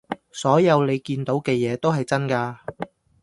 [0.31, 2.57] 所有你見到嘅嘢都係真㗎